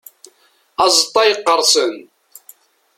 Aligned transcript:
Azeṭṭa 0.83 1.21
yeqqerṣen. 1.25 1.95